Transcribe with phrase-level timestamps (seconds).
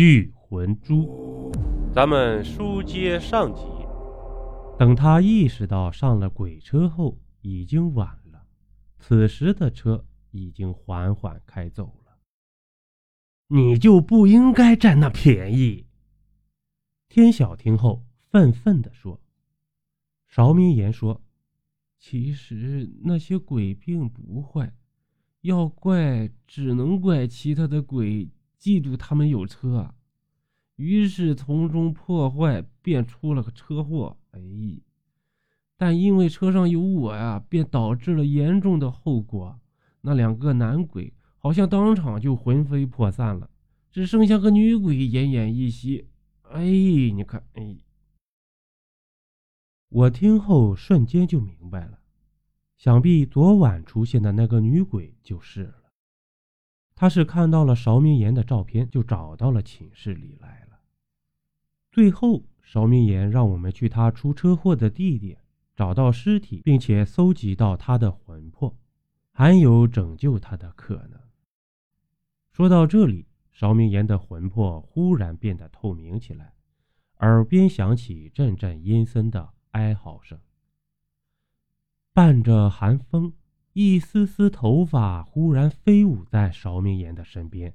[0.00, 1.52] 聚魂珠。
[1.92, 3.60] 咱们书接上集，
[4.78, 8.46] 等他意识到上了鬼车后，已经晚了。
[8.98, 12.16] 此时的车已经缓缓开走了。
[13.48, 15.84] 你就不应该占那便宜。
[17.10, 19.20] 天晓听后愤愤地说
[20.26, 21.20] ：“邵明言说，
[21.98, 24.72] 其实那些鬼并不坏，
[25.42, 28.30] 要怪只能怪其他的鬼
[28.60, 29.94] 嫉妒他们有车。”
[30.76, 34.16] 于是从中破坏，便出了个车祸。
[34.30, 34.40] 哎，
[35.76, 39.58] 但因为车上有我呀，便导致了严重的后果。
[40.02, 43.50] 那两个男鬼好像当场就魂飞魄散了，
[43.90, 46.08] 只剩下个女鬼奄奄一息。
[46.42, 47.76] 哎，你看，哎，
[49.90, 51.98] 我听后瞬间就明白了，
[52.78, 55.74] 想必昨晚出现的那个女鬼就是
[57.00, 57.08] 他。
[57.08, 60.78] 是看到了邵明言的照片，就找到了寝室里来了。
[61.90, 65.42] 最后，邵明言让我们去他出车祸的地点，
[65.74, 68.76] 找到尸体，并且搜集到他的魂魄，
[69.32, 71.18] 还有拯救他的可能。
[72.52, 76.52] 说到这里，邵明言的魂魄忽然变得透明起来，
[77.20, 80.38] 耳边响起阵阵阴森的哀嚎声，
[82.12, 83.32] 伴着寒风，
[83.72, 87.74] 一丝丝头发忽然飞舞在邵明言的身边。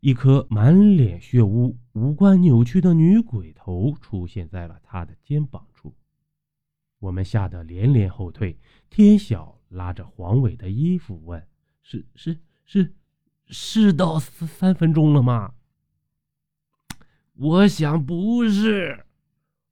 [0.00, 5.92] 一颗满脸血污、五官扭曲的女鬼头出现在了他的肩膀处，
[7.00, 8.58] 我们吓得连连后退。
[8.88, 11.44] 天晓拉着黄伟的衣服问
[11.82, 12.94] ：“是是是，
[13.48, 15.54] 是到三三分钟了吗？”
[17.34, 19.04] 我想不是。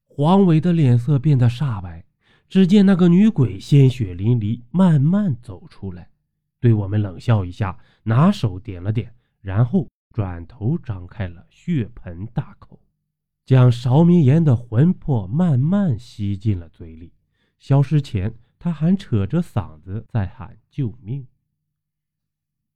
[0.07, 2.06] 黄伟的脸色变得煞白。
[2.49, 6.11] 只见那个女鬼鲜血淋漓，慢慢走出来，
[6.61, 9.89] 对我们冷笑一下，拿手点了点，然后。
[10.13, 12.81] 转头张开了血盆大口，
[13.45, 17.13] 将邵明言的魂魄慢慢吸进了嘴里。
[17.59, 21.27] 消失前，他还扯着嗓子在喊救命。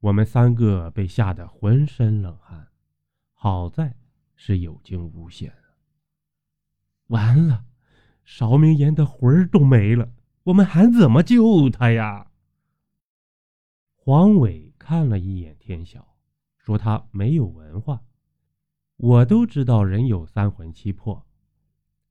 [0.01, 2.69] 我们三个被吓得浑身冷汗，
[3.33, 3.97] 好在
[4.37, 5.51] 是有惊无险。
[7.07, 7.65] 完了，
[8.33, 10.13] 邵明言的魂儿都没了，
[10.45, 12.31] 我们还怎么救他呀？
[13.97, 16.15] 黄伟看了一眼天晓。
[16.57, 18.05] 说他没有文化，
[18.99, 21.27] 我都知道人有三魂七魄，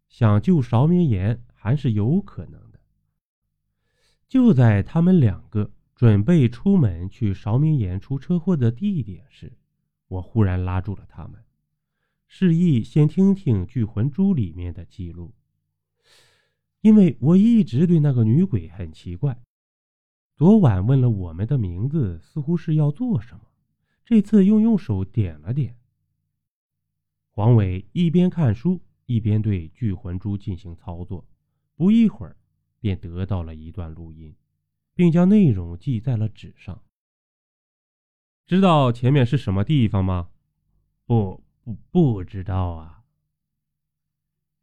[0.09, 2.81] 想救邵明言还是有可能的。
[4.27, 9.53] 就在他们两个准备出门去邵明言出车祸的地点时，
[10.09, 11.41] 我忽然拉住了他们，
[12.27, 15.33] 示意先听听聚魂珠里面的记录，
[16.81, 19.41] 因为我一直对那个女鬼很奇怪，
[20.35, 23.41] 昨晚问了我们的名字，似乎是要做什么。
[24.05, 25.77] 这次又用手点了点。
[27.31, 31.27] 黄伟一边看书，一边对聚魂珠进行操作，
[31.75, 32.35] 不一会儿
[32.79, 34.35] 便得到了一段录音，
[34.95, 36.81] 并将内容记在了纸上。
[38.47, 40.29] 知道前面是什么地方吗？
[41.05, 43.03] 不不不知道啊。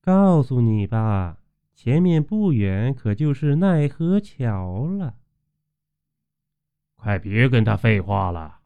[0.01, 1.41] 告诉你吧，
[1.77, 5.17] 前面不远可就是奈何桥了。
[6.95, 8.61] 快别跟他废话了。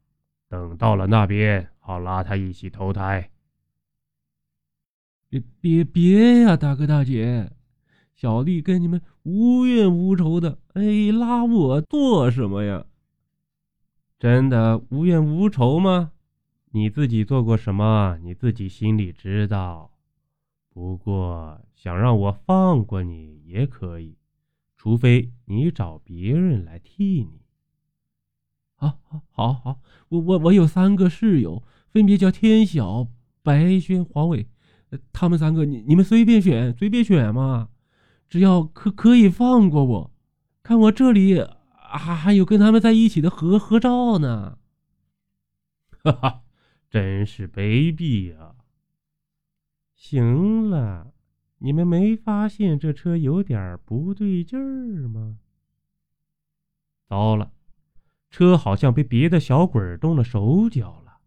[0.49, 3.33] 等到了那边，好拉他一起投胎。
[5.29, 7.51] 别别别呀，大哥大姐，
[8.15, 12.87] 小弟跟你们无怨无仇的，哎，拉我做什么呀？
[14.21, 16.13] 真的无怨无仇吗？
[16.71, 19.90] 你自己做过什么，你自己心里知道。
[20.71, 24.17] 不过想让我放过你也可以，
[24.77, 27.43] 除非你找别人来替你。
[28.77, 33.09] 好，好，好，好，我我我有三个室友，分别叫天晓、
[33.43, 34.49] 白轩、黄伟，
[35.13, 37.69] 他们三个，你你们随便选，随便选嘛，
[38.29, 40.11] 只要可可以放过我，
[40.63, 41.45] 看我这里
[41.75, 44.57] 还还有跟他们在一起的合合照呢。
[46.05, 46.43] 哈哈，
[46.89, 48.55] 真是卑鄙啊！
[50.01, 51.13] 行了，
[51.59, 55.39] 你们没发现这车有点不对劲儿吗？
[57.07, 57.53] 糟了！
[58.31, 61.19] 车好像被别的小鬼动了手脚了，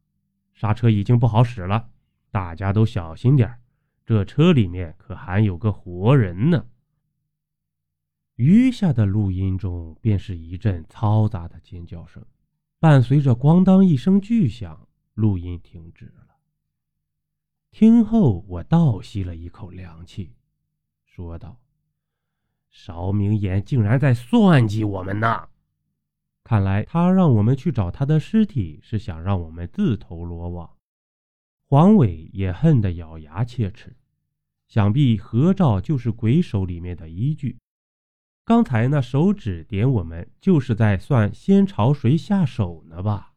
[0.56, 1.92] 刹车已经不好使了，
[2.32, 3.60] 大家都小心点
[4.04, 6.66] 这车里面可还有个活人呢。
[8.38, 12.26] 余下的录音中便是一阵嘈杂的尖叫声，
[12.80, 16.33] 伴随着咣当一声巨响，录音停止了。
[17.74, 20.36] 听后，我倒吸了一口凉气，
[21.06, 21.60] 说道
[22.70, 25.50] ：“邵明言竟然在算计我们呢！”
[26.46, 30.70] 看来他让我们去找他的尸体，是想让我们自投罗网。
[31.66, 33.96] 黄伟也恨得咬牙切齿，
[34.68, 37.58] 想必合照就是鬼手里面的依据。
[38.46, 43.34] 刚才那手指点我们，就是在算先朝谁下手呢吧？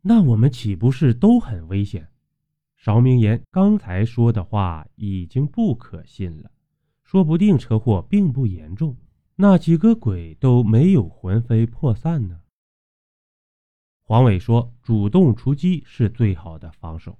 [0.00, 2.10] 那我们岂不是都很危险？
[2.78, 6.52] 邵明言刚才说的话已经不可信了，
[7.02, 8.96] 说不定车祸并不严重，
[9.34, 12.40] 那几个鬼都没有魂飞魄散呢。
[14.04, 17.18] 黄伟说：“主动出击是最好的防守，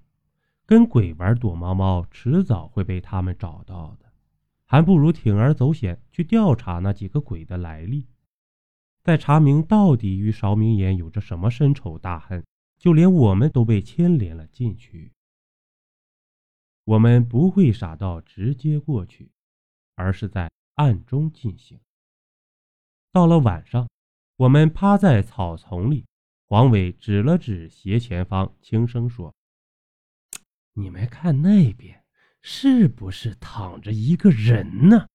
[0.64, 4.06] 跟鬼玩躲猫猫，迟早会被他们找到的，
[4.64, 8.06] 还不如铤而走险去调查那几个鬼的来历，
[9.02, 12.44] 再查明到底与邵明言有着什么深仇大恨，
[12.78, 15.12] 就连我们都被牵连了进去。
[16.88, 19.30] 我们不会傻到直接过去，
[19.94, 21.78] 而是在暗中进行。
[23.12, 23.86] 到了晚上，
[24.36, 26.06] 我们趴在草丛里。”
[26.48, 29.34] 黄伟指了指斜前方，轻声说
[30.72, 32.02] ：“你们看那边，
[32.40, 35.08] 是不是躺着一个人呢？”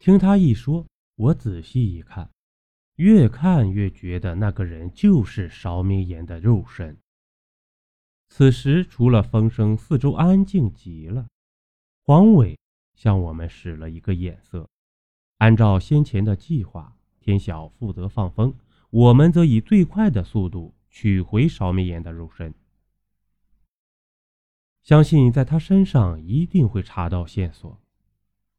[0.00, 0.86] 听他一说，
[1.16, 2.30] 我仔细一看，
[2.94, 6.98] 越看越觉得那个人就是邵明言的肉身。
[8.28, 11.26] 此时，除了风声，四周安静极了。
[12.02, 12.58] 黄伟
[12.94, 14.68] 向我们使了一个眼色，
[15.38, 18.54] 按照先前的计划，天晓负责放风。
[18.90, 22.54] 我们则以最快的速度取回邵明言的肉身，
[24.82, 27.80] 相信在他身上一定会查到线索，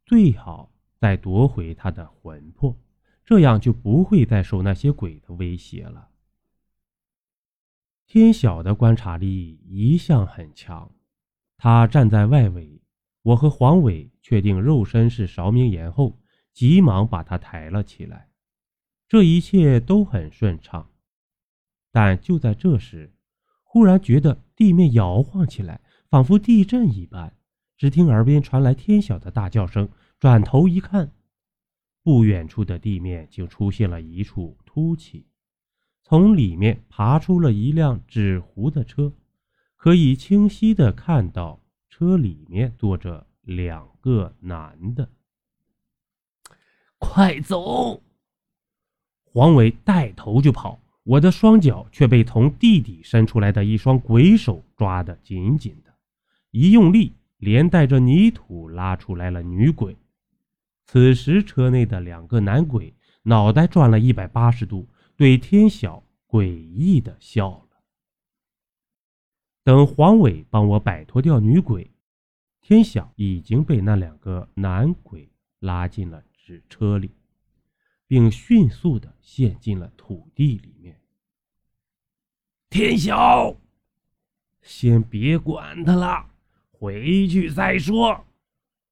[0.05, 2.75] 最好再夺回他的魂魄，
[3.23, 6.09] 这样就不会再受那些鬼的威胁了。
[8.07, 10.89] 天晓的观察力一向很强，
[11.57, 12.81] 他站在外围，
[13.21, 16.17] 我和黄伟确定肉身是邵明岩后，
[16.53, 18.29] 急忙把他抬了起来。
[19.09, 20.89] 这一切都很顺畅，
[21.91, 23.13] 但就在这时，
[23.61, 27.35] 忽然觉得地面摇晃起来，仿佛地震一般。
[27.75, 31.11] 只听耳边传来天晓的大叫声，转头一看，
[32.03, 35.27] 不远处的地面竟出现了一处凸起，
[36.09, 39.11] 从里面爬出了一辆纸糊的车，
[39.75, 41.59] 可以清晰的看到
[41.89, 45.09] 车里面坐着两个男的。
[46.97, 48.01] 快走！
[49.25, 55.93] 黄伟带头就跑，我的双脚却被从地底伸出来的一双鬼手抓得紧紧的，
[56.51, 59.97] 一用力，连带着泥土拉出来了女鬼。
[60.85, 62.93] 此时，车内的两个男鬼
[63.23, 64.87] 脑袋转了一百八十度，
[65.17, 67.83] 对天晓诡异的笑了。
[69.63, 71.91] 等黄伟帮我摆脱掉女鬼，
[72.61, 75.29] 天晓已经被那两个男鬼
[75.59, 77.11] 拉进了纸车里。
[78.07, 80.97] 并迅速的陷进了土地里面。
[82.69, 83.59] 天晓，
[84.61, 86.31] 先别管他了，
[86.71, 88.25] 回去再说。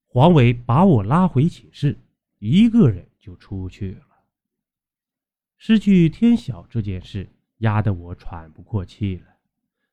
[0.05, 1.97] 黄伟把我拉回寝室，
[2.39, 4.14] 一个人就出去了。
[5.57, 7.29] 失去天晓这件事
[7.59, 9.37] 压得我喘不过气来。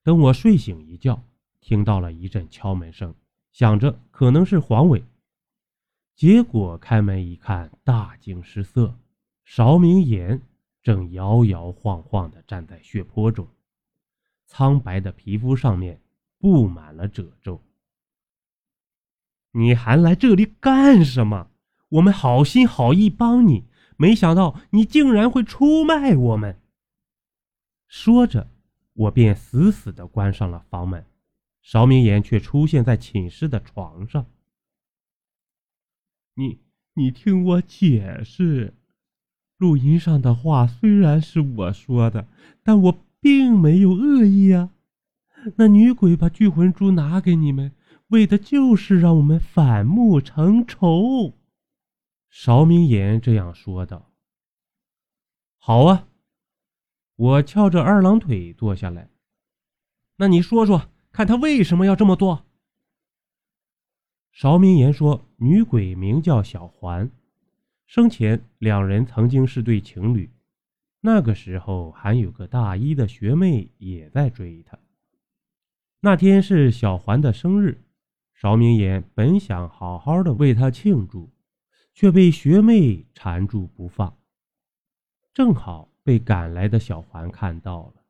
[0.02, 1.22] 等我睡醒一觉，
[1.60, 3.14] 听到了一阵敲门声，
[3.52, 5.04] 想着可能是黄伟，
[6.14, 8.98] 结果开门一看，大惊失色。
[9.44, 10.40] 邵明言
[10.82, 13.46] 正摇摇晃晃地站在血泊中，
[14.46, 16.00] 苍白的皮肤上面
[16.38, 17.60] 布满了褶皱。
[19.52, 21.48] 你还来这里干什么？
[21.90, 23.64] 我们好心好意帮你，
[24.02, 26.58] 没想到你竟然会出卖我们。
[27.86, 28.48] 说着，
[28.94, 31.06] 我便死死地关上了房门。
[31.62, 34.26] 邵明言却出现在寝室的床上。
[36.34, 36.58] 你，
[36.94, 38.74] 你听我解释。
[39.56, 42.26] 录音上的话虽然是我说的，
[42.64, 44.70] 但我并没有恶意啊！
[45.54, 47.70] 那女鬼把聚魂珠拿给你们，
[48.08, 51.34] 为的就是让我们反目成仇。
[52.34, 54.10] 邵明言这样说道。
[55.58, 56.08] 好啊，
[57.14, 59.10] 我翘着二郎腿坐下来。
[60.16, 62.46] 那你说说看，他为什么要这么做？
[64.30, 67.10] 邵明言说：“女鬼名叫小环。”
[67.84, 70.30] 生前两人曾经是对情侣，
[71.00, 74.78] 那个时候还有个大一的学妹也在追他。
[76.00, 77.84] 那天是小环的生日，
[78.32, 81.30] 邵明言本想好好的为她庆祝，
[81.92, 84.16] 却被学妹缠住不放。
[85.34, 88.02] 正好被赶来的小环看到了，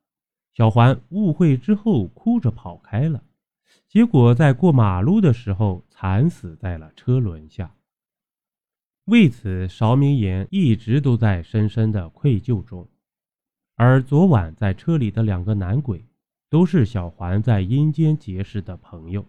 [0.53, 3.23] 小环误会之后哭着跑开了，
[3.87, 7.75] 结果在过马路的时候惨死在了车轮下。
[9.05, 12.87] 为此，邵明言一直都在深深的愧疚中，
[13.75, 16.05] 而昨晚在车里的两个男鬼，
[16.49, 19.25] 都是小环在阴间结识的朋友。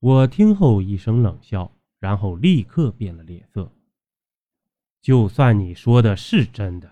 [0.00, 1.70] 我听后一声冷笑，
[2.02, 3.70] 然后立刻变了脸色。
[5.00, 6.90] 就算你说的是真的，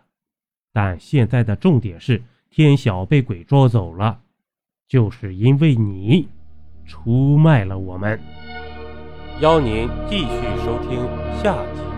[0.73, 4.21] 但现在的重点是天晓被鬼捉走了，
[4.87, 6.29] 就是因为你
[6.87, 8.21] 出卖了我们。
[9.41, 10.27] 邀您继续
[10.65, 11.05] 收听
[11.43, 11.90] 下集。